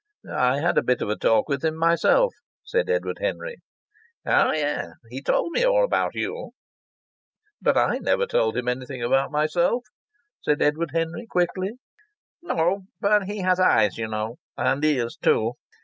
[0.27, 3.57] "I had a bit of a talk with him myself," said Edward Henry.
[4.25, 4.87] "Oh, yes!
[5.11, 6.53] He told me all about you."
[7.61, 9.83] "But I never told him anything about myself,"
[10.41, 11.73] said Edward Henry, quickly.
[12.41, 15.53] "No, but he has eyes, you know, and ears too.